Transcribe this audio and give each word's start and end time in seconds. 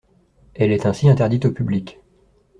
Elle 0.55 0.71
est 0.71 0.87
ainsi 0.87 1.07
interdite 1.07 1.45
au 1.45 1.51
public. 1.51 1.99